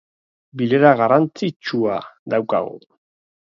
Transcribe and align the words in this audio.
Bilera 0.61 0.93
garrantzitsua 1.01 2.01
daukagu 2.35 2.77